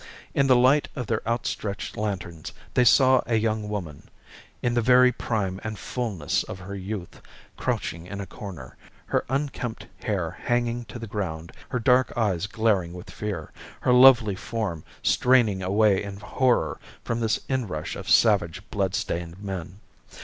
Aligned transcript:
In 0.33 0.47
the 0.47 0.55
light 0.55 0.87
of 0.95 1.05
their 1.05 1.21
outstretched 1.27 1.95
lanterns 1.95 2.53
they 2.73 2.83
saw 2.83 3.21
a 3.27 3.35
young 3.35 3.69
woman, 3.69 4.09
in 4.63 4.73
the 4.73 4.81
very 4.81 5.11
prime 5.11 5.61
and 5.63 5.77
fullness 5.77 6.41
of 6.41 6.57
her 6.57 6.73
youth, 6.75 7.21
crouching 7.55 8.07
in 8.07 8.19
a 8.19 8.25
corner, 8.25 8.77
her 9.05 9.25
unkempt 9.29 9.85
hair 10.03 10.39
hanging 10.45 10.85
to 10.85 10.97
the 10.97 11.05
ground, 11.05 11.51
her 11.69 11.77
dark 11.77 12.11
eyes 12.17 12.47
glaring 12.47 12.93
with 12.93 13.11
fear, 13.11 13.51
her 13.81 13.93
lovely 13.93 14.33
form 14.33 14.83
straining 15.03 15.61
away 15.61 16.01
in 16.01 16.17
horror 16.19 16.79
from 17.03 17.19
this 17.19 17.39
inrush 17.47 17.95
of 17.95 18.09
savage 18.09 18.67
blood 18.71 18.95
stained 18.95 19.37
men. 19.43 19.77